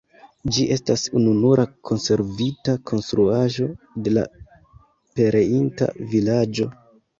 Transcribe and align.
Ĝi 0.55 0.63
estas 0.75 1.03
ununura 1.19 1.65
konservita 1.89 2.75
konstruaĵo 2.93 3.69
de 4.09 4.15
la 4.17 4.25
pereinta 5.21 5.93
vilaĝo. 6.17 6.71